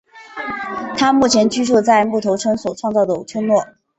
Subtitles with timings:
[0.97, 3.63] 他目前居住在木头村所创造的村落。